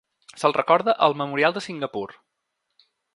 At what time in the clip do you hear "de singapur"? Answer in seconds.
1.59-2.07